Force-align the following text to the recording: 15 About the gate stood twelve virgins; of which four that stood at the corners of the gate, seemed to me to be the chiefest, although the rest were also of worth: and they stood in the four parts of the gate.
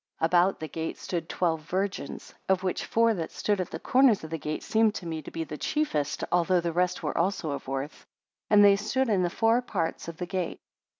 15 0.19 0.25
About 0.25 0.59
the 0.59 0.67
gate 0.67 0.97
stood 0.97 1.29
twelve 1.29 1.61
virgins; 1.61 2.33
of 2.49 2.63
which 2.63 2.85
four 2.85 3.13
that 3.13 3.29
stood 3.31 3.61
at 3.61 3.69
the 3.69 3.77
corners 3.79 4.23
of 4.23 4.31
the 4.31 4.37
gate, 4.39 4.63
seemed 4.63 4.95
to 4.95 5.05
me 5.05 5.21
to 5.21 5.29
be 5.29 5.43
the 5.43 5.59
chiefest, 5.59 6.23
although 6.31 6.59
the 6.59 6.73
rest 6.73 7.03
were 7.03 7.15
also 7.15 7.51
of 7.51 7.67
worth: 7.67 8.07
and 8.49 8.65
they 8.65 8.75
stood 8.77 9.09
in 9.09 9.21
the 9.21 9.29
four 9.29 9.61
parts 9.61 10.07
of 10.07 10.17
the 10.17 10.25
gate. 10.25 10.59